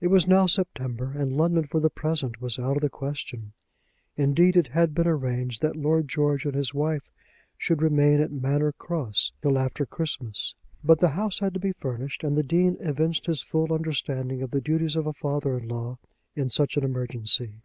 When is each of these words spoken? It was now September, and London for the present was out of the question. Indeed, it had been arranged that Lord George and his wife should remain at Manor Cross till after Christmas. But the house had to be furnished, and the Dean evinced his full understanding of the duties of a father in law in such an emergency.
It 0.00 0.06
was 0.06 0.26
now 0.26 0.46
September, 0.46 1.12
and 1.14 1.30
London 1.30 1.64
for 1.66 1.78
the 1.78 1.90
present 1.90 2.40
was 2.40 2.58
out 2.58 2.78
of 2.78 2.80
the 2.80 2.88
question. 2.88 3.52
Indeed, 4.16 4.56
it 4.56 4.68
had 4.68 4.94
been 4.94 5.06
arranged 5.06 5.60
that 5.60 5.76
Lord 5.76 6.08
George 6.08 6.46
and 6.46 6.54
his 6.54 6.72
wife 6.72 7.12
should 7.58 7.82
remain 7.82 8.18
at 8.22 8.32
Manor 8.32 8.72
Cross 8.72 9.32
till 9.42 9.58
after 9.58 9.84
Christmas. 9.84 10.54
But 10.82 11.00
the 11.00 11.10
house 11.10 11.40
had 11.40 11.52
to 11.52 11.60
be 11.60 11.72
furnished, 11.72 12.24
and 12.24 12.34
the 12.34 12.42
Dean 12.42 12.78
evinced 12.80 13.26
his 13.26 13.42
full 13.42 13.74
understanding 13.74 14.40
of 14.40 14.52
the 14.52 14.62
duties 14.62 14.96
of 14.96 15.06
a 15.06 15.12
father 15.12 15.58
in 15.58 15.68
law 15.68 15.98
in 16.34 16.48
such 16.48 16.78
an 16.78 16.82
emergency. 16.84 17.56